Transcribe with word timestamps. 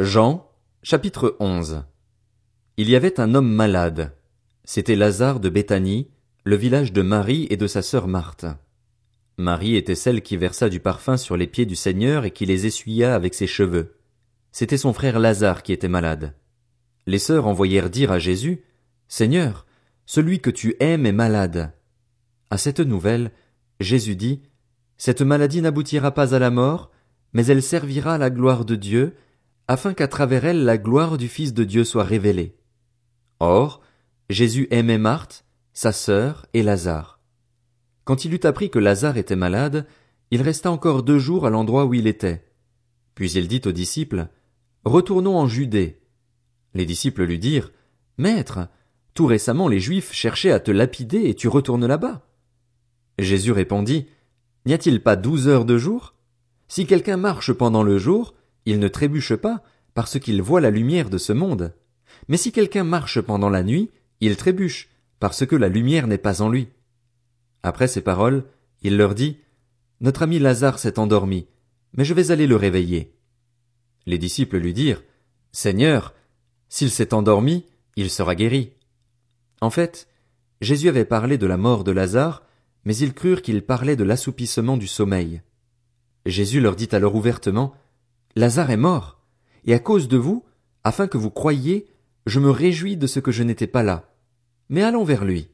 Jean, 0.00 0.48
chapitre 0.84 1.36
11 1.40 1.82
Il 2.76 2.88
y 2.88 2.94
avait 2.94 3.18
un 3.18 3.34
homme 3.34 3.50
malade. 3.50 4.14
C'était 4.62 4.94
Lazare 4.94 5.40
de 5.40 5.48
Béthanie, 5.48 6.08
le 6.44 6.54
village 6.54 6.92
de 6.92 7.02
Marie 7.02 7.48
et 7.50 7.56
de 7.56 7.66
sa 7.66 7.82
sœur 7.82 8.06
Marthe. 8.06 8.46
Marie 9.38 9.74
était 9.74 9.96
celle 9.96 10.22
qui 10.22 10.36
versa 10.36 10.68
du 10.68 10.78
parfum 10.78 11.16
sur 11.16 11.36
les 11.36 11.48
pieds 11.48 11.66
du 11.66 11.74
Seigneur 11.74 12.24
et 12.24 12.30
qui 12.30 12.46
les 12.46 12.64
essuya 12.64 13.12
avec 13.12 13.34
ses 13.34 13.48
cheveux. 13.48 13.96
C'était 14.52 14.76
son 14.76 14.92
frère 14.92 15.18
Lazare 15.18 15.64
qui 15.64 15.72
était 15.72 15.88
malade. 15.88 16.36
Les 17.08 17.18
sœurs 17.18 17.48
envoyèrent 17.48 17.90
dire 17.90 18.12
à 18.12 18.20
Jésus, 18.20 18.62
Seigneur, 19.08 19.66
celui 20.06 20.38
que 20.38 20.50
tu 20.50 20.76
aimes 20.78 21.06
est 21.06 21.12
malade. 21.12 21.72
À 22.50 22.56
cette 22.56 22.78
nouvelle, 22.78 23.32
Jésus 23.80 24.14
dit, 24.14 24.42
Cette 24.96 25.22
maladie 25.22 25.60
n'aboutira 25.60 26.12
pas 26.12 26.36
à 26.36 26.38
la 26.38 26.50
mort, 26.50 26.92
mais 27.32 27.46
elle 27.46 27.64
servira 27.64 28.14
à 28.14 28.18
la 28.18 28.30
gloire 28.30 28.64
de 28.64 28.76
Dieu, 28.76 29.16
afin 29.68 29.92
qu'à 29.92 30.08
travers 30.08 30.46
elle 30.46 30.64
la 30.64 30.78
gloire 30.78 31.18
du 31.18 31.28
Fils 31.28 31.52
de 31.52 31.64
Dieu 31.64 31.84
soit 31.84 32.04
révélée. 32.04 32.56
Or, 33.38 33.82
Jésus 34.30 34.66
aimait 34.70 34.98
Marthe, 34.98 35.44
sa 35.74 35.92
sœur 35.92 36.46
et 36.54 36.62
Lazare. 36.62 37.20
Quand 38.04 38.24
il 38.24 38.32
eut 38.32 38.40
appris 38.44 38.70
que 38.70 38.78
Lazare 38.78 39.18
était 39.18 39.36
malade, 39.36 39.86
il 40.30 40.42
resta 40.42 40.70
encore 40.70 41.02
deux 41.02 41.18
jours 41.18 41.46
à 41.46 41.50
l'endroit 41.50 41.84
où 41.84 41.94
il 41.94 42.06
était. 42.06 42.44
Puis 43.14 43.32
il 43.32 43.46
dit 43.46 43.60
aux 43.66 43.72
disciples, 43.72 44.28
Retournons 44.84 45.36
en 45.36 45.46
Judée. 45.46 46.00
Les 46.74 46.86
disciples 46.86 47.24
lui 47.24 47.38
dirent, 47.38 47.70
Maître, 48.16 48.68
tout 49.12 49.26
récemment 49.26 49.68
les 49.68 49.80
Juifs 49.80 50.12
cherchaient 50.12 50.52
à 50.52 50.60
te 50.60 50.70
lapider 50.70 51.28
et 51.28 51.34
tu 51.34 51.48
retournes 51.48 51.86
là-bas. 51.86 52.26
Jésus 53.18 53.52
répondit, 53.52 54.06
N'y 54.64 54.72
a-t-il 54.72 55.02
pas 55.02 55.16
douze 55.16 55.48
heures 55.48 55.64
de 55.64 55.76
jour? 55.76 56.14
Si 56.68 56.86
quelqu'un 56.86 57.16
marche 57.16 57.52
pendant 57.52 57.82
le 57.82 57.98
jour, 57.98 58.34
il 58.66 58.78
ne 58.78 58.88
trébuche 58.88 59.34
pas, 59.34 59.62
parce 59.94 60.18
qu'il 60.18 60.42
voit 60.42 60.60
la 60.60 60.70
lumière 60.70 61.10
de 61.10 61.18
ce 61.18 61.32
monde. 61.32 61.74
Mais 62.28 62.36
si 62.36 62.52
quelqu'un 62.52 62.84
marche 62.84 63.20
pendant 63.20 63.50
la 63.50 63.62
nuit, 63.62 63.90
il 64.20 64.36
trébuche, 64.36 64.88
parce 65.20 65.46
que 65.46 65.56
la 65.56 65.68
lumière 65.68 66.06
n'est 66.06 66.18
pas 66.18 66.42
en 66.42 66.48
lui. 66.48 66.68
Après 67.62 67.88
ces 67.88 68.00
paroles, 68.00 68.44
il 68.82 68.96
leur 68.96 69.14
dit, 69.14 69.38
Notre 70.00 70.22
ami 70.22 70.38
Lazare 70.38 70.78
s'est 70.78 70.98
endormi, 70.98 71.46
mais 71.94 72.04
je 72.04 72.14
vais 72.14 72.30
aller 72.30 72.46
le 72.46 72.56
réveiller. 72.56 73.14
Les 74.06 74.18
disciples 74.18 74.58
lui 74.58 74.72
dirent, 74.72 75.02
Seigneur, 75.52 76.14
s'il 76.68 76.90
s'est 76.90 77.14
endormi, 77.14 77.64
il 77.96 78.10
sera 78.10 78.34
guéri. 78.34 78.72
En 79.60 79.70
fait, 79.70 80.08
Jésus 80.60 80.88
avait 80.88 81.04
parlé 81.04 81.38
de 81.38 81.46
la 81.46 81.56
mort 81.56 81.84
de 81.84 81.92
Lazare, 81.92 82.42
mais 82.84 82.96
ils 82.96 83.14
crurent 83.14 83.42
qu'il 83.42 83.62
parlait 83.62 83.96
de 83.96 84.04
l'assoupissement 84.04 84.76
du 84.76 84.86
sommeil. 84.86 85.42
Jésus 86.26 86.60
leur 86.60 86.76
dit 86.76 86.88
alors 86.92 87.14
ouvertement, 87.14 87.74
Lazare 88.36 88.70
est 88.70 88.76
mort, 88.76 89.20
et 89.64 89.74
à 89.74 89.78
cause 89.78 90.08
de 90.08 90.16
vous, 90.16 90.44
afin 90.84 91.06
que 91.06 91.18
vous 91.18 91.30
croyiez, 91.30 91.86
je 92.26 92.40
me 92.40 92.50
réjouis 92.50 92.96
de 92.96 93.06
ce 93.06 93.20
que 93.20 93.32
je 93.32 93.42
n'étais 93.42 93.66
pas 93.66 93.82
là. 93.82 94.12
Mais 94.68 94.82
allons 94.82 95.04
vers 95.04 95.24
lui. 95.24 95.48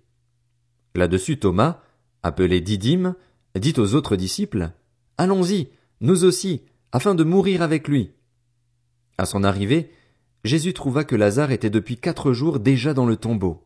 Là-dessus 0.94 1.39
Thomas, 1.39 1.81
appelé 2.22 2.61
Didyme, 2.61 3.14
dit 3.55 3.75
aux 3.78 3.94
autres 3.94 4.16
disciples, 4.16 4.70
Allons-y, 5.19 5.69
nous 6.00 6.25
aussi, 6.25 6.62
afin 6.92 7.14
de 7.14 7.25
mourir 7.25 7.62
avec 7.62 7.89
lui. 7.89 8.12
À 9.19 9.27
son 9.27 9.44
arrivée, 9.44 9.91
Jésus 10.42 10.75
trouva 10.75 11.05
que 11.05 11.16
Lazare 11.16 11.53
était 11.53 11.70
depuis 11.70 11.97
quatre 11.97 12.33
jours 12.33 12.59
déjà 12.59 12.92
dans 12.92 13.06
le 13.06 13.16
tombeau. 13.16 13.64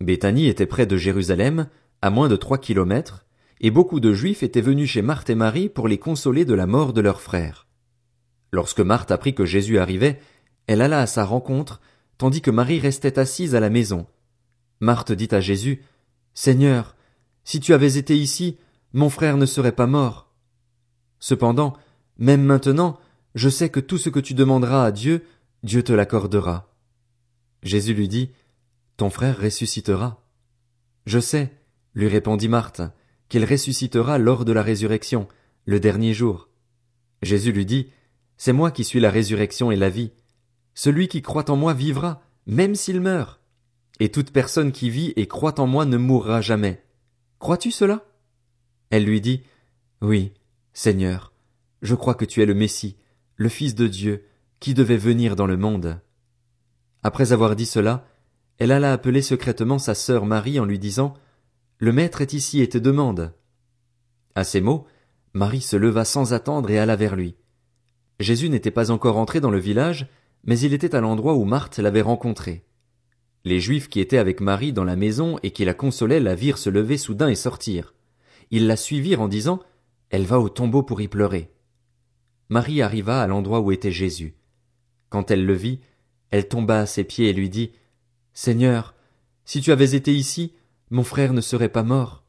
Béthanie 0.00 0.46
était 0.46 0.66
près 0.66 0.86
de 0.86 0.96
Jérusalem, 0.96 1.68
à 2.02 2.10
moins 2.10 2.28
de 2.28 2.36
trois 2.36 2.58
kilomètres, 2.58 3.24
et 3.60 3.70
beaucoup 3.70 4.00
de 4.00 4.12
Juifs 4.12 4.42
étaient 4.42 4.60
venus 4.60 4.90
chez 4.90 5.02
Marthe 5.02 5.30
et 5.30 5.34
Marie 5.34 5.68
pour 5.68 5.88
les 5.88 5.98
consoler 5.98 6.44
de 6.44 6.54
la 6.54 6.66
mort 6.66 6.92
de 6.92 7.00
leur 7.00 7.20
frère. 7.20 7.67
Lorsque 8.50 8.80
Marthe 8.80 9.10
apprit 9.10 9.34
que 9.34 9.44
Jésus 9.44 9.78
arrivait, 9.78 10.20
elle 10.66 10.82
alla 10.82 11.00
à 11.00 11.06
sa 11.06 11.24
rencontre, 11.24 11.80
tandis 12.16 12.40
que 12.40 12.50
Marie 12.50 12.80
restait 12.80 13.18
assise 13.18 13.54
à 13.54 13.60
la 13.60 13.70
maison. 13.70 14.06
Marthe 14.80 15.12
dit 15.12 15.28
à 15.32 15.40
Jésus, 15.40 15.82
Seigneur, 16.34 16.96
si 17.44 17.60
tu 17.60 17.74
avais 17.74 17.96
été 17.96 18.16
ici, 18.16 18.58
mon 18.92 19.10
frère 19.10 19.36
ne 19.36 19.46
serait 19.46 19.72
pas 19.72 19.86
mort. 19.86 20.32
Cependant, 21.18 21.76
même 22.18 22.42
maintenant, 22.42 22.98
je 23.34 23.48
sais 23.48 23.68
que 23.68 23.80
tout 23.80 23.98
ce 23.98 24.10
que 24.10 24.20
tu 24.20 24.34
demanderas 24.34 24.84
à 24.84 24.92
Dieu, 24.92 25.24
Dieu 25.62 25.82
te 25.82 25.92
l'accordera. 25.92 26.72
Jésus 27.62 27.94
lui 27.94 28.08
dit, 28.08 28.30
Ton 28.96 29.10
frère 29.10 29.40
ressuscitera. 29.40 30.22
Je 31.06 31.18
sais, 31.18 31.52
lui 31.94 32.08
répondit 32.08 32.48
Marthe, 32.48 32.82
qu'il 33.28 33.44
ressuscitera 33.44 34.18
lors 34.18 34.44
de 34.44 34.52
la 34.52 34.62
résurrection, 34.62 35.28
le 35.66 35.80
dernier 35.80 36.14
jour. 36.14 36.48
Jésus 37.22 37.52
lui 37.52 37.66
dit, 37.66 37.88
c'est 38.38 38.52
moi 38.52 38.70
qui 38.70 38.84
suis 38.84 39.00
la 39.00 39.10
résurrection 39.10 39.70
et 39.70 39.76
la 39.76 39.90
vie. 39.90 40.12
Celui 40.74 41.08
qui 41.08 41.22
croit 41.22 41.50
en 41.50 41.56
moi 41.56 41.74
vivra, 41.74 42.22
même 42.46 42.76
s'il 42.76 43.00
meurt. 43.00 43.40
Et 43.98 44.10
toute 44.10 44.30
personne 44.30 44.70
qui 44.70 44.90
vit 44.90 45.12
et 45.16 45.26
croit 45.26 45.58
en 45.58 45.66
moi 45.66 45.84
ne 45.84 45.96
mourra 45.96 46.40
jamais. 46.40 46.84
Crois-tu 47.40 47.72
cela? 47.72 48.06
Elle 48.90 49.04
lui 49.04 49.20
dit, 49.20 49.42
Oui, 50.00 50.32
Seigneur, 50.72 51.32
je 51.82 51.96
crois 51.96 52.14
que 52.14 52.24
tu 52.24 52.40
es 52.40 52.46
le 52.46 52.54
Messie, 52.54 52.96
le 53.34 53.48
Fils 53.48 53.74
de 53.74 53.88
Dieu, 53.88 54.24
qui 54.60 54.72
devait 54.72 54.96
venir 54.96 55.34
dans 55.34 55.46
le 55.46 55.56
monde. 55.56 56.00
Après 57.02 57.32
avoir 57.32 57.56
dit 57.56 57.66
cela, 57.66 58.06
elle 58.58 58.72
alla 58.72 58.92
appeler 58.92 59.22
secrètement 59.22 59.78
sa 59.78 59.94
sœur 59.94 60.26
Marie 60.26 60.60
en 60.60 60.64
lui 60.64 60.78
disant, 60.78 61.14
Le 61.78 61.92
Maître 61.92 62.20
est 62.20 62.32
ici 62.32 62.60
et 62.60 62.68
te 62.68 62.78
demande. 62.78 63.32
À 64.36 64.44
ces 64.44 64.60
mots, 64.60 64.86
Marie 65.32 65.60
se 65.60 65.76
leva 65.76 66.04
sans 66.04 66.32
attendre 66.32 66.70
et 66.70 66.78
alla 66.78 66.94
vers 66.94 67.16
lui. 67.16 67.36
Jésus 68.20 68.48
n'était 68.48 68.70
pas 68.70 68.90
encore 68.90 69.16
entré 69.16 69.40
dans 69.40 69.50
le 69.50 69.58
village, 69.58 70.08
mais 70.44 70.58
il 70.58 70.74
était 70.74 70.94
à 70.94 71.00
l'endroit 71.00 71.34
où 71.34 71.44
Marthe 71.44 71.78
l'avait 71.78 72.02
rencontré. 72.02 72.64
Les 73.44 73.60
Juifs 73.60 73.88
qui 73.88 74.00
étaient 74.00 74.18
avec 74.18 74.40
Marie 74.40 74.72
dans 74.72 74.84
la 74.84 74.96
maison 74.96 75.38
et 75.42 75.52
qui 75.52 75.64
la 75.64 75.74
consolaient 75.74 76.20
la 76.20 76.34
virent 76.34 76.58
se 76.58 76.70
lever 76.70 76.96
soudain 76.96 77.28
et 77.28 77.34
sortir. 77.34 77.94
Ils 78.50 78.66
la 78.66 78.76
suivirent 78.76 79.20
en 79.20 79.28
disant, 79.28 79.60
Elle 80.10 80.24
va 80.24 80.40
au 80.40 80.48
tombeau 80.48 80.82
pour 80.82 81.00
y 81.00 81.08
pleurer. 81.08 81.50
Marie 82.48 82.82
arriva 82.82 83.22
à 83.22 83.26
l'endroit 83.26 83.60
où 83.60 83.72
était 83.72 83.92
Jésus. 83.92 84.34
Quand 85.10 85.30
elle 85.30 85.44
le 85.44 85.54
vit, 85.54 85.80
elle 86.30 86.48
tomba 86.48 86.80
à 86.80 86.86
ses 86.86 87.04
pieds 87.04 87.28
et 87.28 87.32
lui 87.32 87.48
dit, 87.48 87.72
Seigneur, 88.34 88.94
si 89.44 89.60
tu 89.60 89.72
avais 89.72 89.94
été 89.94 90.14
ici, 90.14 90.52
mon 90.90 91.04
frère 91.04 91.32
ne 91.32 91.40
serait 91.40 91.68
pas 91.68 91.82
mort. 91.82 92.24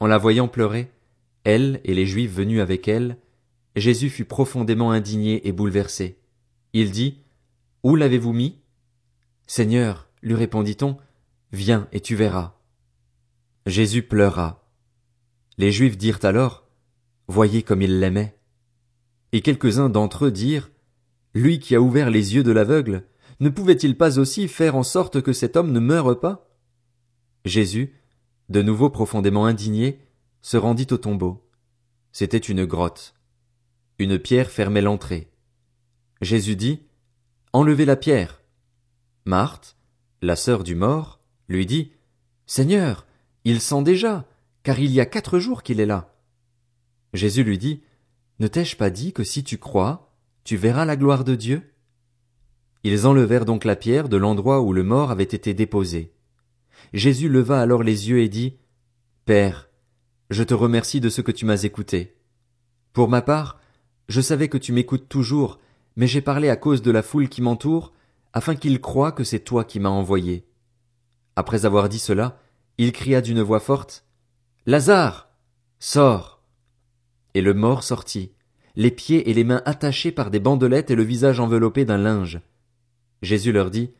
En 0.00 0.06
la 0.06 0.18
voyant 0.18 0.48
pleurer, 0.48 0.90
elle 1.44 1.80
et 1.84 1.94
les 1.94 2.06
Juifs 2.06 2.32
venus 2.32 2.60
avec 2.60 2.88
elle, 2.88 3.16
Jésus 3.76 4.10
fut 4.10 4.24
profondément 4.24 4.92
indigné 4.92 5.46
et 5.46 5.52
bouleversé. 5.52 6.18
Il 6.72 6.90
dit, 6.90 7.18
Où 7.82 7.96
l'avez-vous 7.96 8.32
mis? 8.32 8.60
Seigneur, 9.46 10.08
lui 10.22 10.34
répondit-on, 10.34 10.96
viens 11.52 11.88
et 11.92 12.00
tu 12.00 12.14
verras. 12.14 12.54
Jésus 13.66 14.02
pleura. 14.02 14.68
Les 15.58 15.72
Juifs 15.72 15.96
dirent 15.96 16.20
alors, 16.22 16.66
Voyez 17.26 17.62
comme 17.62 17.82
il 17.82 18.00
l'aimait. 18.00 18.36
Et 19.32 19.40
quelques-uns 19.40 19.88
d'entre 19.88 20.26
eux 20.26 20.30
dirent, 20.30 20.70
Lui 21.34 21.58
qui 21.58 21.74
a 21.74 21.80
ouvert 21.80 22.10
les 22.10 22.34
yeux 22.34 22.42
de 22.42 22.52
l'aveugle, 22.52 23.04
ne 23.40 23.48
pouvait-il 23.48 23.96
pas 23.96 24.18
aussi 24.18 24.46
faire 24.46 24.76
en 24.76 24.82
sorte 24.82 25.20
que 25.20 25.32
cet 25.32 25.56
homme 25.56 25.72
ne 25.72 25.80
meure 25.80 26.18
pas? 26.20 26.48
Jésus, 27.44 27.94
de 28.48 28.62
nouveau 28.62 28.90
profondément 28.90 29.46
indigné, 29.46 30.00
se 30.42 30.56
rendit 30.56 30.86
au 30.92 30.98
tombeau. 30.98 31.48
C'était 32.12 32.38
une 32.38 32.64
grotte. 32.64 33.14
Une 33.98 34.18
pierre 34.18 34.50
fermait 34.50 34.82
l'entrée. 34.82 35.30
Jésus 36.20 36.56
dit, 36.56 36.82
Enlevez 37.52 37.84
la 37.84 37.96
pierre. 37.96 38.42
Marthe, 39.24 39.76
la 40.20 40.36
sœur 40.36 40.64
du 40.64 40.74
mort, 40.74 41.20
lui 41.48 41.66
dit, 41.66 41.92
Seigneur, 42.46 43.06
il 43.44 43.60
sent 43.60 43.82
déjà, 43.82 44.26
car 44.62 44.80
il 44.80 44.90
y 44.90 45.00
a 45.00 45.06
quatre 45.06 45.38
jours 45.38 45.62
qu'il 45.62 45.80
est 45.80 45.86
là. 45.86 46.14
Jésus 47.12 47.44
lui 47.44 47.58
dit, 47.58 47.82
Ne 48.40 48.48
t'ai-je 48.48 48.76
pas 48.76 48.90
dit 48.90 49.12
que 49.12 49.22
si 49.22 49.44
tu 49.44 49.58
crois, 49.58 50.12
tu 50.42 50.56
verras 50.56 50.84
la 50.84 50.96
gloire 50.96 51.24
de 51.24 51.36
Dieu? 51.36 51.62
Ils 52.82 53.06
enlevèrent 53.06 53.44
donc 53.44 53.64
la 53.64 53.76
pierre 53.76 54.08
de 54.08 54.16
l'endroit 54.16 54.60
où 54.60 54.72
le 54.72 54.82
mort 54.82 55.10
avait 55.10 55.22
été 55.22 55.54
déposé. 55.54 56.12
Jésus 56.92 57.28
leva 57.28 57.60
alors 57.60 57.82
les 57.82 58.10
yeux 58.10 58.20
et 58.20 58.28
dit, 58.28 58.58
Père, 59.24 59.70
je 60.30 60.42
te 60.42 60.52
remercie 60.52 61.00
de 61.00 61.08
ce 61.08 61.20
que 61.20 61.32
tu 61.32 61.46
m'as 61.46 61.62
écouté. 61.62 62.16
Pour 62.92 63.08
ma 63.08 63.22
part, 63.22 63.60
je 64.08 64.20
savais 64.20 64.48
que 64.48 64.58
tu 64.58 64.72
m'écoutes 64.72 65.08
toujours, 65.08 65.58
mais 65.96 66.06
j'ai 66.06 66.20
parlé 66.20 66.48
à 66.48 66.56
cause 66.56 66.82
de 66.82 66.90
la 66.90 67.02
foule 67.02 67.28
qui 67.28 67.42
m'entoure, 67.42 67.92
afin 68.32 68.54
qu'ils 68.54 68.80
croient 68.80 69.12
que 69.12 69.24
c'est 69.24 69.40
toi 69.40 69.64
qui 69.64 69.80
m'as 69.80 69.88
envoyé. 69.88 70.44
Après 71.36 71.66
avoir 71.66 71.88
dit 71.88 71.98
cela, 71.98 72.40
il 72.78 72.92
cria 72.92 73.20
d'une 73.20 73.42
voix 73.42 73.60
forte. 73.60 74.04
Lazare. 74.66 75.28
Sors. 75.78 76.42
Et 77.34 77.42
le 77.42 77.54
mort 77.54 77.82
sortit, 77.82 78.32
les 78.76 78.90
pieds 78.90 79.28
et 79.30 79.34
les 79.34 79.44
mains 79.44 79.62
attachés 79.64 80.12
par 80.12 80.30
des 80.30 80.40
bandelettes 80.40 80.90
et 80.90 80.94
le 80.94 81.02
visage 81.02 81.40
enveloppé 81.40 81.84
d'un 81.84 81.98
linge. 81.98 82.40
Jésus 83.22 83.52
leur 83.52 83.70
dit. 83.70 83.90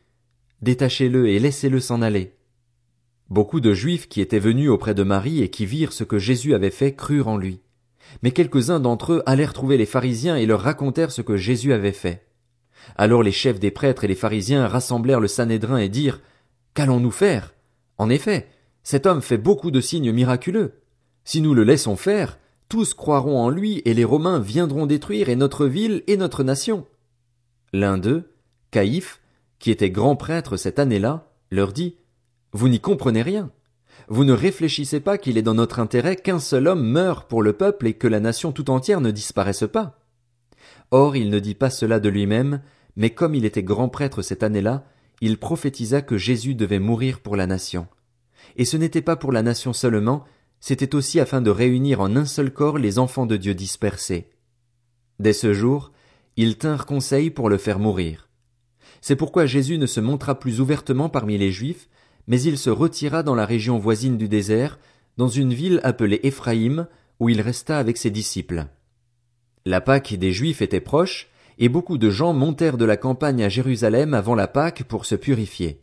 Détachez 0.61 1.09
le 1.09 1.27
et 1.27 1.39
laissez 1.39 1.69
le 1.69 1.79
s'en 1.79 2.01
aller. 2.01 2.33
Beaucoup 3.29 3.59
de 3.59 3.73
Juifs 3.73 4.07
qui 4.07 4.21
étaient 4.21 4.39
venus 4.39 4.69
auprès 4.69 4.93
de 4.93 5.03
Marie 5.03 5.41
et 5.41 5.49
qui 5.49 5.65
virent 5.65 5.93
ce 5.93 6.03
que 6.03 6.19
Jésus 6.19 6.53
avait 6.53 6.71
fait 6.71 6.95
crurent 6.95 7.27
en 7.27 7.37
lui. 7.37 7.61
Mais 8.23 8.31
quelques-uns 8.31 8.79
d'entre 8.79 9.13
eux 9.13 9.23
allèrent 9.25 9.53
trouver 9.53 9.77
les 9.77 9.85
pharisiens 9.85 10.35
et 10.35 10.45
leur 10.45 10.61
racontèrent 10.61 11.11
ce 11.11 11.21
que 11.21 11.37
Jésus 11.37 11.73
avait 11.73 11.91
fait. 11.91 12.25
Alors 12.97 13.23
les 13.23 13.31
chefs 13.31 13.59
des 13.59 13.71
prêtres 13.71 14.03
et 14.03 14.07
les 14.07 14.15
pharisiens 14.15 14.67
rassemblèrent 14.67 15.19
le 15.19 15.27
Sanhédrin 15.27 15.77
et 15.77 15.89
dirent, 15.89 16.21
Qu'allons-nous 16.73 17.11
faire? 17.11 17.53
En 17.97 18.09
effet, 18.09 18.47
cet 18.83 19.05
homme 19.05 19.21
fait 19.21 19.37
beaucoup 19.37 19.71
de 19.71 19.81
signes 19.81 20.11
miraculeux. 20.11 20.81
Si 21.23 21.41
nous 21.41 21.53
le 21.53 21.63
laissons 21.63 21.95
faire, 21.95 22.37
tous 22.69 22.93
croiront 22.93 23.39
en 23.39 23.49
lui 23.49 23.81
et 23.85 23.93
les 23.93 24.03
Romains 24.03 24.39
viendront 24.39 24.85
détruire 24.85 25.29
et 25.29 25.35
notre 25.35 25.65
ville 25.65 26.03
et 26.07 26.17
notre 26.17 26.43
nation. 26.43 26.85
L'un 27.73 27.97
d'eux, 27.97 28.31
Caïphe, 28.71 29.21
qui 29.59 29.71
était 29.71 29.89
grand 29.89 30.15
prêtre 30.15 30.57
cette 30.57 30.79
année-là, 30.79 31.31
leur 31.51 31.73
dit, 31.73 31.97
Vous 32.51 32.69
n'y 32.69 32.79
comprenez 32.79 33.21
rien. 33.21 33.51
Vous 34.07 34.23
ne 34.23 34.33
réfléchissez 34.33 34.99
pas 34.99 35.17
qu'il 35.17 35.37
est 35.37 35.41
dans 35.41 35.53
notre 35.53 35.79
intérêt 35.79 36.15
qu'un 36.15 36.39
seul 36.39 36.67
homme 36.67 36.87
meure 36.87 37.27
pour 37.27 37.41
le 37.41 37.53
peuple 37.53 37.87
et 37.87 37.93
que 37.93 38.07
la 38.07 38.19
nation 38.19 38.51
tout 38.51 38.69
entière 38.69 39.01
ne 39.01 39.11
disparaisse 39.11 39.65
pas. 39.71 39.99
Or 40.91 41.15
il 41.15 41.29
ne 41.29 41.39
dit 41.39 41.55
pas 41.55 41.69
cela 41.69 41.99
de 41.99 42.09
lui-même, 42.09 42.61
mais 42.95 43.09
comme 43.09 43.35
il 43.35 43.45
était 43.45 43.63
grand 43.63 43.89
prêtre 43.89 44.21
cette 44.21 44.43
année-là, 44.43 44.85
il 45.21 45.37
prophétisa 45.37 46.01
que 46.01 46.17
Jésus 46.17 46.55
devait 46.55 46.79
mourir 46.79 47.19
pour 47.21 47.35
la 47.35 47.47
nation. 47.47 47.87
Et 48.57 48.65
ce 48.65 48.77
n'était 48.77 49.01
pas 49.01 49.15
pour 49.15 49.31
la 49.31 49.41
nation 49.41 49.73
seulement, 49.73 50.23
c'était 50.59 50.95
aussi 50.95 51.19
afin 51.19 51.41
de 51.41 51.49
réunir 51.49 52.01
en 52.01 52.15
un 52.15 52.25
seul 52.25 52.51
corps 52.51 52.77
les 52.77 52.99
enfants 52.99 53.25
de 53.25 53.37
Dieu 53.37 53.53
dispersés. 53.53 54.29
Dès 55.19 55.33
ce 55.33 55.53
jour, 55.53 55.91
ils 56.37 56.57
tinrent 56.57 56.85
conseil 56.85 57.29
pour 57.29 57.49
le 57.49 57.57
faire 57.57 57.79
mourir. 57.79 58.29
C'est 59.01 59.15
pourquoi 59.15 59.45
Jésus 59.45 59.77
ne 59.77 59.85
se 59.85 59.99
montra 59.99 60.39
plus 60.39 60.59
ouvertement 60.59 61.09
parmi 61.09 61.37
les 61.37 61.51
Juifs, 61.51 61.89
mais 62.27 62.41
il 62.41 62.57
se 62.57 62.69
retira 62.69 63.23
dans 63.23 63.35
la 63.35 63.45
région 63.45 63.77
voisine 63.77 64.17
du 64.17 64.27
désert, 64.27 64.79
dans 65.17 65.27
une 65.27 65.53
ville 65.53 65.79
appelée 65.83 66.19
Éphraïm, 66.23 66.87
où 67.19 67.29
il 67.29 67.41
resta 67.41 67.77
avec 67.77 67.97
ses 67.97 68.11
disciples. 68.11 68.65
La 69.65 69.81
Pâque 69.81 70.13
des 70.15 70.31
Juifs 70.31 70.61
était 70.61 70.81
proche, 70.81 71.29
et 71.57 71.69
beaucoup 71.69 71.97
de 71.97 72.09
gens 72.09 72.33
montèrent 72.33 72.77
de 72.77 72.85
la 72.85 72.97
campagne 72.97 73.43
à 73.43 73.49
Jérusalem 73.49 74.13
avant 74.13 74.35
la 74.35 74.47
Pâque 74.47 74.83
pour 74.83 75.05
se 75.05 75.15
purifier. 75.15 75.81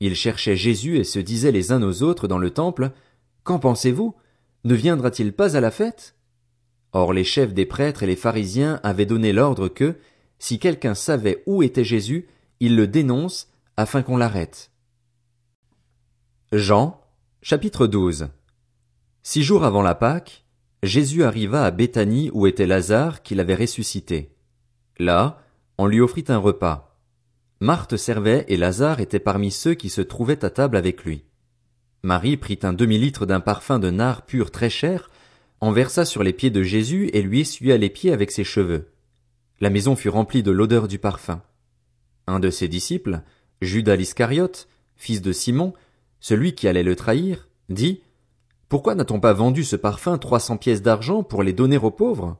Ils 0.00 0.16
cherchaient 0.16 0.56
Jésus 0.56 0.96
et 0.98 1.04
se 1.04 1.18
disaient 1.18 1.52
les 1.52 1.72
uns 1.72 1.82
aux 1.82 2.02
autres 2.02 2.26
dans 2.26 2.38
le 2.38 2.50
temple, 2.50 2.92
Qu'en 3.44 3.58
pensez-vous? 3.58 4.14
Ne 4.64 4.74
viendra-t-il 4.74 5.34
pas 5.34 5.56
à 5.56 5.60
la 5.60 5.70
fête? 5.70 6.14
Or 6.92 7.12
les 7.12 7.24
chefs 7.24 7.52
des 7.52 7.66
prêtres 7.66 8.02
et 8.02 8.06
les 8.06 8.16
pharisiens 8.16 8.80
avaient 8.82 9.04
donné 9.04 9.34
l'ordre 9.34 9.68
que, 9.68 9.96
si 10.38 10.58
quelqu'un 10.58 10.94
savait 10.94 11.42
où 11.46 11.62
était 11.62 11.84
Jésus, 11.84 12.26
il 12.60 12.74
le 12.74 12.86
dénonce, 12.86 13.48
afin 13.76 14.02
qu'on 14.02 14.16
l'arrête. 14.16 14.70
Jean, 16.56 17.00
chapitre 17.42 17.88
12 17.88 18.28
Six 19.24 19.42
jours 19.42 19.64
avant 19.64 19.82
la 19.82 19.96
Pâque, 19.96 20.44
Jésus 20.84 21.24
arriva 21.24 21.64
à 21.64 21.72
Béthanie 21.72 22.30
où 22.32 22.46
était 22.46 22.68
Lazare 22.68 23.24
qu'il 23.24 23.40
avait 23.40 23.56
ressuscité. 23.56 24.36
Là, 25.00 25.42
on 25.78 25.88
lui 25.88 26.00
offrit 26.00 26.22
un 26.28 26.38
repas. 26.38 26.96
Marthe 27.58 27.96
servait 27.96 28.44
et 28.46 28.56
Lazare 28.56 29.00
était 29.00 29.18
parmi 29.18 29.50
ceux 29.50 29.74
qui 29.74 29.90
se 29.90 30.00
trouvaient 30.00 30.44
à 30.44 30.50
table 30.50 30.76
avec 30.76 31.04
lui. 31.04 31.24
Marie 32.04 32.36
prit 32.36 32.60
un 32.62 32.72
demi-litre 32.72 33.26
d'un 33.26 33.40
parfum 33.40 33.80
de 33.80 33.90
nard 33.90 34.24
pur 34.24 34.52
très 34.52 34.70
cher, 34.70 35.10
en 35.60 35.72
versa 35.72 36.04
sur 36.04 36.22
les 36.22 36.32
pieds 36.32 36.50
de 36.50 36.62
Jésus 36.62 37.10
et 37.14 37.22
lui 37.22 37.40
essuya 37.40 37.78
les 37.78 37.90
pieds 37.90 38.12
avec 38.12 38.30
ses 38.30 38.44
cheveux. 38.44 38.92
La 39.60 39.70
maison 39.70 39.96
fut 39.96 40.08
remplie 40.08 40.44
de 40.44 40.52
l'odeur 40.52 40.86
du 40.86 41.00
parfum. 41.00 41.42
Un 42.28 42.38
de 42.38 42.50
ses 42.50 42.68
disciples, 42.68 43.22
Judas 43.60 43.96
l'Iscariote, 43.96 44.68
fils 44.94 45.20
de 45.20 45.32
Simon, 45.32 45.74
celui 46.24 46.54
qui 46.54 46.68
allait 46.68 46.82
le 46.82 46.96
trahir, 46.96 47.50
dit 47.68 48.00
Pourquoi 48.70 48.94
n'a-t-on 48.94 49.20
pas 49.20 49.34
vendu 49.34 49.62
ce 49.62 49.76
parfum 49.76 50.16
trois 50.16 50.40
cents 50.40 50.56
pièces 50.56 50.80
d'argent 50.80 51.22
pour 51.22 51.42
les 51.42 51.52
donner 51.52 51.76
aux 51.76 51.90
pauvres? 51.90 52.38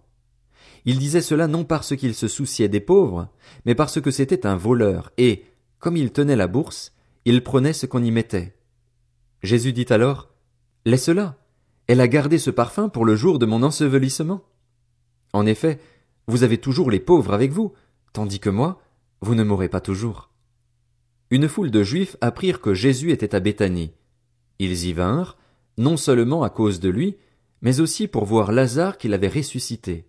Il 0.86 0.98
disait 0.98 1.20
cela 1.20 1.48
non 1.48 1.64
parce 1.64 1.94
qu'il 1.94 2.14
se 2.14 2.26
souciait 2.26 2.70
des 2.70 2.80
pauvres, 2.80 3.28
mais 3.66 3.74
parce 3.74 4.00
que 4.00 4.10
c'était 4.10 4.46
un 4.46 4.56
voleur, 4.56 5.12
et, 5.18 5.44
comme 5.80 5.98
il 5.98 6.12
tenait 6.12 6.34
la 6.34 6.46
bourse, 6.46 6.94
il 7.26 7.44
prenait 7.44 7.74
ce 7.74 7.84
qu'on 7.84 8.02
y 8.02 8.10
mettait. 8.10 8.56
Jésus 9.42 9.74
dit 9.74 9.86
alors, 9.90 10.30
Laisse-la. 10.86 11.36
Elle 11.86 12.00
a 12.00 12.08
gardé 12.08 12.38
ce 12.38 12.50
parfum 12.50 12.88
pour 12.88 13.04
le 13.04 13.16
jour 13.16 13.38
de 13.38 13.44
mon 13.44 13.62
ensevelissement. 13.62 14.44
En 15.34 15.44
effet, 15.44 15.78
vous 16.26 16.42
avez 16.42 16.56
toujours 16.56 16.90
les 16.90 17.00
pauvres 17.00 17.34
avec 17.34 17.52
vous, 17.52 17.74
tandis 18.14 18.40
que 18.40 18.48
moi, 18.48 18.80
vous 19.20 19.34
ne 19.34 19.44
m'aurez 19.44 19.68
pas 19.68 19.82
toujours 19.82 20.30
une 21.34 21.48
foule 21.48 21.72
de 21.72 21.82
Juifs 21.82 22.16
apprirent 22.20 22.60
que 22.60 22.74
Jésus 22.74 23.10
était 23.10 23.34
à 23.34 23.40
Béthanie. 23.40 23.90
Ils 24.60 24.86
y 24.86 24.92
vinrent, 24.92 25.36
non 25.76 25.96
seulement 25.96 26.44
à 26.44 26.48
cause 26.48 26.78
de 26.78 26.88
lui, 26.88 27.16
mais 27.60 27.80
aussi 27.80 28.06
pour 28.06 28.24
voir 28.24 28.52
Lazare 28.52 28.98
qu'il 28.98 29.12
avait 29.14 29.26
ressuscité. 29.26 30.04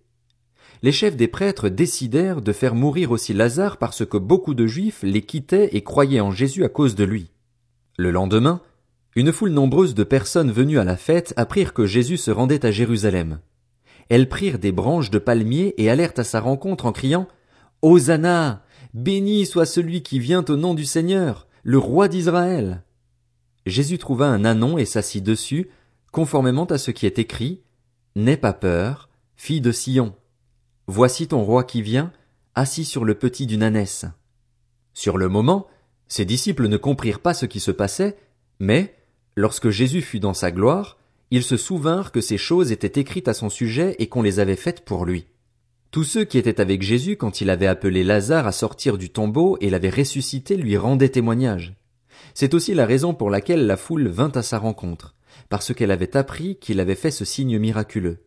Les 0.84 0.92
chefs 0.92 1.16
des 1.16 1.28
prêtres 1.28 1.68
décidèrent 1.68 2.44
de 2.44 2.52
faire 2.52 2.76
mourir 2.76 3.10
aussi 3.10 3.34
Lazare 3.34 3.78
parce 3.78 4.06
que 4.06 4.18
beaucoup 4.18 4.54
de 4.54 4.68
Juifs 4.68 5.02
les 5.02 5.24
quittaient 5.24 5.70
et 5.72 5.82
croyaient 5.82 6.20
en 6.20 6.30
Jésus 6.30 6.64
à 6.64 6.70
cause 6.70 6.94
de 6.94 7.06
lui. 7.06 7.32
Le 7.98 8.12
lendemain, 8.12 8.62
une 9.16 9.32
foule 9.32 9.50
nombreuse 9.50 9.96
de 9.96 10.04
personnes 10.04 10.52
venues 10.52 10.78
à 10.78 10.84
la 10.84 10.96
fête 10.96 11.34
apprirent 11.38 11.74
que 11.74 11.88
Jésus 11.88 12.18
se 12.18 12.30
rendait 12.30 12.68
à 12.68 12.72
Jérusalem. 12.72 13.40
Elles 14.10 14.30
prirent 14.30 14.60
des 14.60 14.72
branches 14.72 15.10
de 15.10 15.18
palmiers 15.18 15.74
et 15.80 15.90
allèrent 15.90 16.14
à 16.18 16.24
sa 16.24 16.40
rencontre 16.40 16.86
en 16.86 16.92
criant 16.92 17.28
Hosanna! 17.82 18.65
Béni 18.96 19.46
soit 19.46 19.66
celui 19.66 20.04
qui 20.04 20.20
vient 20.20 20.46
au 20.48 20.56
nom 20.56 20.74
du 20.74 20.86
Seigneur, 20.86 21.48
le 21.64 21.78
roi 21.78 22.08
d'Israël. 22.08 22.82
Jésus 23.66 23.98
trouva 23.98 24.28
un 24.28 24.46
anon 24.46 24.78
et 24.78 24.86
s'assit 24.86 25.22
dessus, 25.22 25.68
conformément 26.14 26.64
à 26.64 26.78
ce 26.78 26.92
qui 26.92 27.06
est 27.06 27.20
écrit, 27.20 27.62
N'aie 28.16 28.38
pas 28.38 28.54
peur, 28.54 29.10
fille 29.36 29.60
de 29.60 29.74
Sion. 29.74 30.16
Voici 30.88 31.28
ton 31.28 31.44
roi 31.44 31.66
qui 31.66 31.82
vient, 31.82 32.14
assis 32.54 32.86
sur 32.86 33.04
le 33.04 33.16
petit 33.16 33.46
d'une 33.46 33.64
ânesse. 33.64 34.06
Sur 34.94 35.18
le 35.18 35.28
moment, 35.28 35.68
ses 36.08 36.24
disciples 36.24 36.70
ne 36.70 36.78
comprirent 36.78 37.20
pas 37.20 37.34
ce 37.34 37.46
qui 37.46 37.60
se 37.60 37.72
passait, 37.72 38.16
mais, 38.62 38.96
lorsque 39.36 39.72
Jésus 39.72 40.04
fut 40.04 40.22
dans 40.22 40.34
sa 40.34 40.52
gloire, 40.52 40.98
ils 41.32 41.44
se 41.44 41.58
souvinrent 41.58 42.14
que 42.14 42.22
ces 42.22 42.38
choses 42.38 42.72
étaient 42.72 43.02
écrites 43.02 43.28
à 43.28 43.34
son 43.34 43.50
sujet 43.50 43.98
et 44.00 44.08
qu'on 44.08 44.22
les 44.22 44.40
avait 44.40 44.56
faites 44.56 44.86
pour 44.86 45.04
lui. 45.04 45.28
Tous 45.96 46.04
ceux 46.04 46.26
qui 46.26 46.38
étaient 46.38 46.60
avec 46.60 46.82
Jésus 46.82 47.16
quand 47.16 47.40
il 47.40 47.50
avait 47.50 47.68
appelé 47.68 48.04
Lazare 48.04 48.48
à 48.48 48.52
sortir 48.52 48.98
du 48.98 49.10
tombeau 49.10 49.58
et 49.62 49.70
l'avait 49.70 49.90
ressuscité 49.90 50.58
lui 50.58 50.76
rendaient 50.76 51.08
témoignage. 51.08 51.74
C'est 52.34 52.54
aussi 52.54 52.74
la 52.74 52.86
raison 52.86 53.14
pour 53.14 53.30
laquelle 53.30 53.66
la 53.66 53.78
foule 53.78 54.10
vint 54.10 54.34
à 54.36 54.42
sa 54.42 54.60
rencontre, 54.60 55.16
parce 55.48 55.74
qu'elle 55.74 55.92
avait 55.92 56.18
appris 56.18 56.58
qu'il 56.58 56.82
avait 56.82 56.96
fait 56.96 57.12
ce 57.12 57.24
signe 57.24 57.58
miraculeux. 57.60 58.26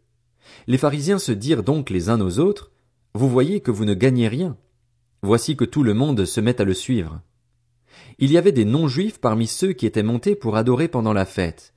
Les 0.66 0.78
pharisiens 0.78 1.18
se 1.18 1.30
dirent 1.30 1.62
donc 1.62 1.90
les 1.90 2.08
uns 2.08 2.22
aux 2.22 2.38
autres, 2.38 2.72
Vous 3.12 3.28
voyez 3.28 3.60
que 3.60 3.70
vous 3.70 3.84
ne 3.84 3.92
gagnez 3.92 4.28
rien. 4.28 4.56
Voici 5.20 5.54
que 5.54 5.66
tout 5.66 5.82
le 5.82 5.92
monde 5.92 6.24
se 6.24 6.40
met 6.40 6.62
à 6.62 6.64
le 6.64 6.72
suivre. 6.72 7.20
Il 8.18 8.32
y 8.32 8.38
avait 8.38 8.50
des 8.50 8.64
non-juifs 8.64 9.20
parmi 9.20 9.46
ceux 9.46 9.74
qui 9.74 9.84
étaient 9.84 10.02
montés 10.02 10.36
pour 10.36 10.56
adorer 10.56 10.88
pendant 10.88 11.12
la 11.12 11.26
fête. 11.26 11.74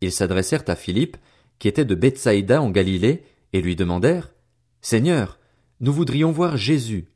Ils 0.00 0.10
s'adressèrent 0.10 0.64
à 0.66 0.74
Philippe, 0.74 1.16
qui 1.60 1.68
était 1.68 1.84
de 1.84 1.94
Bethsaïda 1.94 2.60
en 2.60 2.70
Galilée, 2.70 3.22
et 3.52 3.62
lui 3.62 3.76
demandèrent, 3.76 4.32
Seigneur, 4.90 5.38
nous 5.80 5.92
voudrions 5.92 6.32
voir 6.32 6.56
Jésus. 6.56 7.08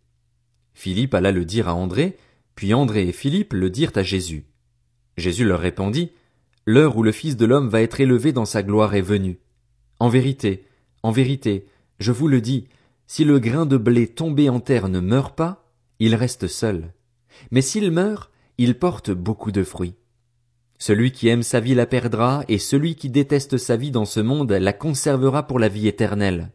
Philippe 0.74 1.14
alla 1.14 1.32
le 1.32 1.46
dire 1.46 1.70
à 1.70 1.74
André, 1.74 2.18
puis 2.54 2.74
André 2.74 3.08
et 3.08 3.12
Philippe 3.12 3.54
le 3.54 3.70
dirent 3.70 3.92
à 3.94 4.02
Jésus. 4.02 4.44
Jésus 5.16 5.46
leur 5.46 5.60
répondit, 5.60 6.10
L'heure 6.66 6.98
où 6.98 7.02
le 7.02 7.12
Fils 7.12 7.34
de 7.34 7.46
l'homme 7.46 7.70
va 7.70 7.80
être 7.80 7.98
élevé 7.98 8.34
dans 8.34 8.44
sa 8.44 8.62
gloire 8.62 8.94
est 8.94 9.00
venue. 9.00 9.38
En 10.00 10.10
vérité, 10.10 10.66
en 11.02 11.12
vérité, 11.12 11.64
je 11.98 12.12
vous 12.12 12.28
le 12.28 12.42
dis, 12.42 12.68
si 13.06 13.24
le 13.24 13.38
grain 13.38 13.64
de 13.64 13.78
blé 13.78 14.06
tombé 14.06 14.50
en 14.50 14.60
terre 14.60 14.90
ne 14.90 15.00
meurt 15.00 15.34
pas, 15.34 15.66
il 15.98 16.14
reste 16.14 16.48
seul. 16.48 16.92
Mais 17.52 17.62
s'il 17.62 17.90
meurt, 17.90 18.30
il 18.58 18.78
porte 18.78 19.12
beaucoup 19.12 19.50
de 19.50 19.64
fruits. 19.64 19.94
Celui 20.78 21.10
qui 21.10 21.28
aime 21.28 21.42
sa 21.42 21.58
vie 21.58 21.74
la 21.74 21.86
perdra, 21.86 22.44
et 22.48 22.58
celui 22.58 22.96
qui 22.96 23.08
déteste 23.08 23.56
sa 23.56 23.76
vie 23.76 23.90
dans 23.90 24.04
ce 24.04 24.20
monde 24.20 24.52
la 24.52 24.74
conservera 24.74 25.46
pour 25.46 25.58
la 25.58 25.68
vie 25.68 25.88
éternelle. 25.88 26.52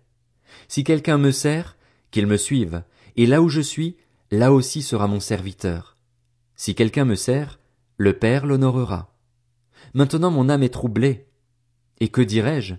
Si 0.68 0.84
quelqu'un 0.84 1.18
me 1.18 1.32
sert, 1.32 1.78
qu'il 2.12 2.28
me 2.28 2.38
suive, 2.38 2.84
et 3.16 3.26
là 3.26 3.42
où 3.42 3.50
je 3.50 3.62
suis, 3.62 3.98
là 4.32 4.52
aussi 4.52 4.82
sera 4.82 5.08
mon 5.08 5.20
serviteur. 5.20 5.98
Si 6.56 6.76
quelqu'un 6.76 7.06
me 7.06 7.16
sert, 7.16 7.60
le 7.98 8.14
Père 8.14 8.46
l'honorera. 8.46 9.16
Maintenant 9.94 10.32
mon 10.32 10.50
âme 10.50 10.64
est 10.64 10.74
troublée. 10.74 11.28
Et 12.00 12.10
que 12.10 12.22
dirais-je? 12.22 12.76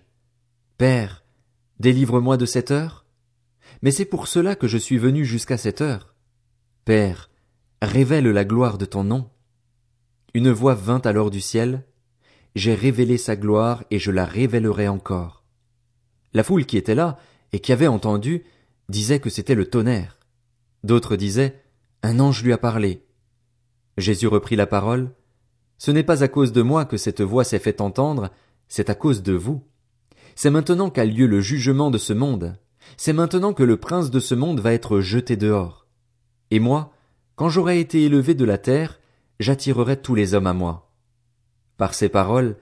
Père, 0.76 1.24
délivre-moi 1.80 2.36
de 2.36 2.46
cette 2.46 2.70
heure? 2.70 3.04
Mais 3.82 3.90
c'est 3.90 4.04
pour 4.04 4.28
cela 4.28 4.56
que 4.56 4.68
je 4.68 4.78
suis 4.78 4.98
venu 4.98 5.24
jusqu'à 5.24 5.56
cette 5.56 5.80
heure. 5.80 6.14
Père, 6.84 7.30
révèle 7.82 8.28
la 8.28 8.44
gloire 8.44 8.78
de 8.78 8.84
ton 8.84 9.04
nom. 9.04 9.30
Une 10.34 10.50
voix 10.50 10.74
vint 10.74 11.00
alors 11.00 11.30
du 11.30 11.40
ciel. 11.40 11.84
J'ai 12.54 12.74
révélé 12.74 13.18
sa 13.18 13.36
gloire 13.36 13.84
et 13.90 13.98
je 13.98 14.10
la 14.10 14.24
révélerai 14.24 14.88
encore. 14.88 15.44
La 16.32 16.44
foule 16.44 16.66
qui 16.66 16.76
était 16.76 16.94
là 16.94 17.18
et 17.52 17.60
qui 17.60 17.72
avait 17.72 17.86
entendu 17.86 18.44
disaient 18.88 19.20
que 19.20 19.30
c'était 19.30 19.54
le 19.54 19.68
tonnerre. 19.68 20.18
D'autres 20.84 21.16
disaient 21.16 21.62
Un 22.02 22.20
ange 22.20 22.42
lui 22.42 22.52
a 22.52 22.58
parlé. 22.58 23.04
Jésus 23.96 24.26
reprit 24.26 24.56
la 24.56 24.66
parole. 24.66 25.10
Ce 25.78 25.90
n'est 25.90 26.02
pas 26.02 26.22
à 26.22 26.28
cause 26.28 26.52
de 26.52 26.62
moi 26.62 26.84
que 26.84 26.96
cette 26.96 27.20
voix 27.20 27.44
s'est 27.44 27.58
fait 27.58 27.80
entendre, 27.80 28.30
c'est 28.68 28.90
à 28.90 28.94
cause 28.94 29.22
de 29.22 29.32
vous. 29.32 29.62
C'est 30.34 30.50
maintenant 30.50 30.90
qu'a 30.90 31.04
lieu 31.04 31.26
le 31.26 31.40
jugement 31.40 31.90
de 31.90 31.98
ce 31.98 32.12
monde. 32.12 32.56
C'est 32.96 33.12
maintenant 33.12 33.52
que 33.52 33.62
le 33.62 33.76
prince 33.76 34.10
de 34.10 34.20
ce 34.20 34.34
monde 34.34 34.60
va 34.60 34.72
être 34.72 35.00
jeté 35.00 35.36
dehors. 35.36 35.86
Et 36.50 36.60
moi, 36.60 36.92
quand 37.36 37.48
j'aurai 37.48 37.80
été 37.80 38.04
élevé 38.04 38.34
de 38.34 38.44
la 38.44 38.58
terre, 38.58 38.98
j'attirerai 39.40 40.00
tous 40.00 40.14
les 40.14 40.34
hommes 40.34 40.46
à 40.46 40.54
moi. 40.54 40.90
Par 41.76 41.94
ces 41.94 42.08
paroles, 42.08 42.56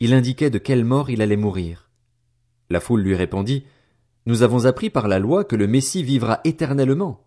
il 0.00 0.12
indiquait 0.12 0.50
de 0.50 0.58
quelle 0.58 0.84
mort 0.84 1.10
il 1.10 1.22
allait 1.22 1.36
mourir. 1.36 1.90
La 2.68 2.80
foule 2.80 3.02
lui 3.02 3.14
répondit, 3.14 3.64
Nous 4.26 4.42
avons 4.42 4.66
appris 4.66 4.90
par 4.90 5.06
la 5.06 5.20
loi 5.20 5.44
que 5.44 5.54
le 5.54 5.68
Messie 5.68 6.02
vivra 6.02 6.40
éternellement. 6.42 7.24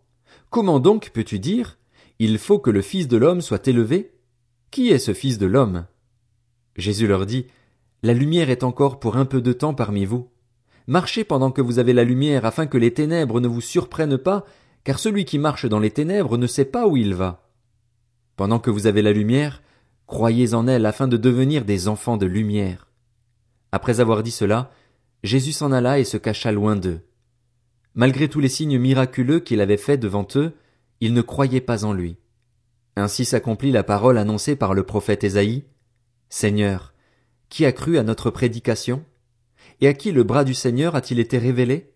Comment 0.49 0.81
donc 0.81 1.11
peux-tu 1.13 1.39
dire, 1.39 1.77
Il 2.19 2.37
faut 2.37 2.59
que 2.59 2.69
le 2.69 2.81
Fils 2.81 3.07
de 3.07 3.15
l'homme 3.15 3.39
soit 3.39 3.67
élevé? 3.67 4.11
Qui 4.69 4.89
est 4.89 4.99
ce 4.99 5.13
Fils 5.13 5.37
de 5.37 5.45
l'homme? 5.45 5.85
Jésus 6.75 7.07
leur 7.07 7.25
dit, 7.25 7.47
La 8.03 8.13
lumière 8.13 8.49
est 8.49 8.63
encore 8.63 8.99
pour 8.99 9.15
un 9.15 9.25
peu 9.25 9.41
de 9.41 9.53
temps 9.53 9.73
parmi 9.73 10.03
vous. 10.03 10.29
Marchez 10.87 11.23
pendant 11.23 11.51
que 11.51 11.61
vous 11.61 11.79
avez 11.79 11.93
la 11.93 12.03
lumière 12.03 12.45
afin 12.45 12.67
que 12.67 12.77
les 12.77 12.93
ténèbres 12.93 13.39
ne 13.39 13.47
vous 13.47 13.61
surprennent 13.61 14.17
pas, 14.17 14.43
car 14.83 14.99
celui 14.99 15.23
qui 15.23 15.39
marche 15.39 15.67
dans 15.67 15.79
les 15.79 15.91
ténèbres 15.91 16.37
ne 16.37 16.47
sait 16.47 16.65
pas 16.65 16.85
où 16.85 16.97
il 16.97 17.13
va. 17.13 17.47
Pendant 18.35 18.59
que 18.59 18.71
vous 18.71 18.87
avez 18.87 19.01
la 19.01 19.13
lumière, 19.13 19.61
croyez 20.05 20.53
en 20.53 20.67
elle 20.67 20.85
afin 20.85 21.07
de 21.07 21.15
devenir 21.17 21.63
des 21.63 21.87
enfants 21.87 22.17
de 22.17 22.25
lumière. 22.25 22.87
Après 23.71 23.99
avoir 24.01 24.23
dit 24.23 24.31
cela, 24.31 24.71
Jésus 25.23 25.51
s'en 25.51 25.71
alla 25.71 25.99
et 25.99 26.03
se 26.03 26.17
cacha 26.17 26.51
loin 26.51 26.75
d'eux. 26.75 27.01
Malgré 27.93 28.29
tous 28.29 28.39
les 28.39 28.49
signes 28.49 28.79
miraculeux 28.79 29.39
qu'il 29.39 29.61
avait 29.61 29.77
faits 29.77 29.99
devant 29.99 30.27
eux, 30.35 30.53
ils 31.01 31.13
ne 31.13 31.21
croyaient 31.21 31.61
pas 31.61 31.85
en 31.85 31.93
lui. 31.93 32.17
Ainsi 32.95 33.25
s'accomplit 33.25 33.71
la 33.71 33.83
parole 33.83 34.17
annoncée 34.17 34.55
par 34.55 34.73
le 34.73 34.83
prophète 34.83 35.23
Ésaïe. 35.23 35.65
Seigneur, 36.29 36.93
qui 37.49 37.65
a 37.65 37.71
cru 37.71 37.97
à 37.97 38.03
notre 38.03 38.29
prédication? 38.29 39.03
Et 39.81 39.87
à 39.87 39.93
qui 39.93 40.11
le 40.11 40.23
bras 40.23 40.43
du 40.43 40.53
Seigneur 40.53 40.95
a-t-il 40.95 41.19
été 41.19 41.37
révélé? 41.37 41.93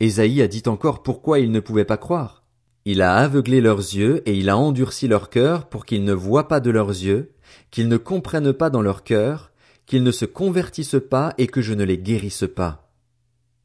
Ésaïe 0.00 0.42
a 0.42 0.48
dit 0.48 0.62
encore 0.66 1.02
pourquoi 1.02 1.38
ils 1.38 1.50
ne 1.50 1.60
pouvaient 1.60 1.84
pas 1.84 1.96
croire. 1.96 2.44
Il 2.84 3.02
a 3.02 3.16
aveuglé 3.16 3.60
leurs 3.60 3.78
yeux 3.78 4.22
et 4.28 4.34
il 4.36 4.48
a 4.48 4.56
endurci 4.56 5.08
leur 5.08 5.30
cœur 5.30 5.68
pour 5.68 5.84
qu'ils 5.84 6.04
ne 6.04 6.12
voient 6.12 6.48
pas 6.48 6.60
de 6.60 6.70
leurs 6.70 6.90
yeux, 6.90 7.32
qu'ils 7.70 7.88
ne 7.88 7.96
comprennent 7.96 8.52
pas 8.52 8.70
dans 8.70 8.82
leur 8.82 9.04
cœur, 9.04 9.52
qu'ils 9.88 10.04
ne 10.04 10.12
se 10.12 10.26
convertissent 10.26 11.02
pas 11.10 11.34
et 11.38 11.48
que 11.48 11.62
je 11.62 11.72
ne 11.74 11.82
les 11.82 11.98
guérisse 11.98 12.44
pas. 12.54 12.92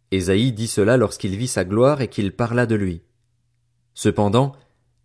Ésaïe 0.09 0.53
dit 0.53 0.67
cela 0.67 0.97
lorsqu'il 0.97 1.35
vit 1.35 1.47
sa 1.47 1.65
gloire 1.65 2.01
et 2.01 2.07
qu'il 2.07 2.31
parla 2.31 2.65
de 2.65 2.75
lui. 2.75 3.01
Cependant, 3.93 4.53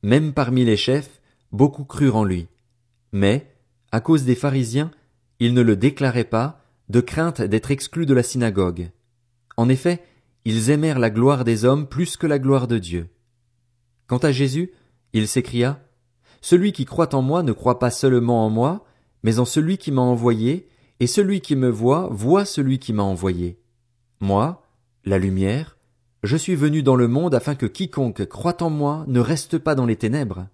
même 0.02 0.32
parmi 0.32 0.64
les 0.64 0.76
chefs, 0.76 1.20
beaucoup 1.50 1.84
crurent 1.84 2.16
en 2.16 2.24
lui. 2.24 2.46
Mais, 3.12 3.50
à 3.90 4.00
cause 4.00 4.24
des 4.24 4.36
pharisiens, 4.36 4.92
ils 5.40 5.54
ne 5.54 5.60
le 5.60 5.76
déclaraient 5.76 6.24
pas, 6.24 6.62
de 6.88 7.00
crainte 7.00 7.42
d'être 7.42 7.70
exclus 7.70 8.06
de 8.06 8.14
la 8.14 8.22
synagogue. 8.22 8.90
En 9.56 9.68
effet, 9.68 10.02
ils 10.44 10.70
aimèrent 10.70 11.00
la 11.00 11.10
gloire 11.10 11.44
des 11.44 11.64
hommes 11.64 11.88
plus 11.88 12.16
que 12.16 12.26
la 12.26 12.38
gloire 12.38 12.68
de 12.68 12.78
Dieu. 12.78 13.08
Quant 14.06 14.18
à 14.18 14.30
Jésus, 14.30 14.72
il 15.12 15.26
s'écria, 15.26 15.82
Celui 16.40 16.72
qui 16.72 16.84
croit 16.84 17.14
en 17.14 17.22
moi 17.22 17.42
ne 17.42 17.52
croit 17.52 17.80
pas 17.80 17.90
seulement 17.90 18.46
en 18.46 18.50
moi, 18.50 18.86
mais 19.24 19.40
en 19.40 19.44
celui 19.44 19.78
qui 19.78 19.90
m'a 19.90 20.02
envoyé, 20.02 20.68
et 21.00 21.06
celui 21.06 21.40
qui 21.40 21.56
me 21.56 21.68
voit 21.68 22.08
voit 22.10 22.44
celui 22.44 22.78
qui 22.78 22.92
m'a 22.92 23.02
envoyé. 23.02 23.58
Moi, 24.20 24.62
la 25.04 25.18
lumière, 25.18 25.78
je 26.22 26.36
suis 26.36 26.56
venu 26.56 26.82
dans 26.82 26.96
le 26.96 27.08
monde 27.08 27.34
afin 27.34 27.54
que 27.54 27.66
quiconque 27.66 28.26
croit 28.26 28.62
en 28.62 28.70
moi 28.70 29.04
ne 29.06 29.20
reste 29.20 29.58
pas 29.58 29.74
dans 29.74 29.86
les 29.86 29.96
ténèbres. 29.96 30.48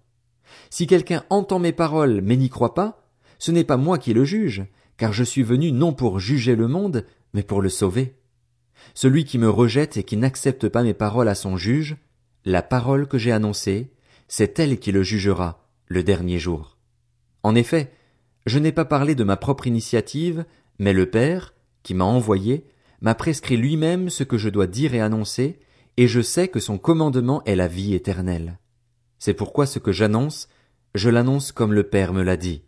Si 0.69 0.87
quelqu'un 0.87 1.23
entend 1.29 1.59
mes 1.59 1.71
paroles 1.71 2.21
mais 2.21 2.37
n'y 2.37 2.49
croit 2.49 2.75
pas, 2.75 3.07
ce 3.39 3.51
n'est 3.51 3.63
pas 3.63 3.77
moi 3.77 3.97
qui 3.97 4.13
le 4.13 4.23
juge, 4.23 4.65
car 4.97 5.13
je 5.13 5.23
suis 5.23 5.43
venu 5.43 5.71
non 5.71 5.93
pour 5.93 6.19
juger 6.19 6.55
le 6.55 6.67
monde, 6.67 7.05
mais 7.33 7.43
pour 7.43 7.61
le 7.61 7.69
sauver. 7.69 8.15
Celui 8.93 9.25
qui 9.25 9.37
me 9.37 9.49
rejette 9.49 9.97
et 9.97 10.03
qui 10.03 10.17
n'accepte 10.17 10.69
pas 10.69 10.83
mes 10.83 10.93
paroles 10.93 11.27
à 11.27 11.35
son 11.35 11.57
juge, 11.57 11.97
la 12.45 12.61
parole 12.61 13.07
que 13.07 13.17
j'ai 13.17 13.31
annoncée, 13.31 13.91
c'est 14.27 14.59
elle 14.59 14.79
qui 14.79 14.91
le 14.91 15.03
jugera, 15.03 15.67
le 15.87 16.03
dernier 16.03 16.39
jour. 16.39 16.77
En 17.43 17.55
effet, 17.55 17.91
je 18.45 18.59
n'ai 18.59 18.71
pas 18.71 18.85
parlé 18.85 19.15
de 19.15 19.23
ma 19.23 19.37
propre 19.37 19.67
initiative, 19.67 20.45
mais 20.79 20.93
le 20.93 21.09
Père, 21.09 21.53
qui 21.83 21.93
m'a 21.93 22.05
envoyé, 22.05 22.65
m'a 23.01 23.15
prescrit 23.15 23.57
lui-même 23.57 24.09
ce 24.09 24.23
que 24.23 24.37
je 24.37 24.49
dois 24.49 24.67
dire 24.67 24.93
et 24.93 25.01
annoncer, 25.01 25.59
et 25.97 26.07
je 26.07 26.21
sais 26.21 26.47
que 26.47 26.59
son 26.59 26.77
commandement 26.77 27.43
est 27.45 27.55
la 27.55 27.67
vie 27.67 27.93
éternelle. 27.93 28.59
C'est 29.19 29.33
pourquoi 29.33 29.65
ce 29.65 29.79
que 29.79 29.91
j'annonce, 29.91 30.49
je 30.93 31.09
l'annonce 31.09 31.51
comme 31.51 31.73
le 31.73 31.83
Père 31.83 32.13
me 32.13 32.21
l'a 32.21 32.37
dit. 32.37 32.64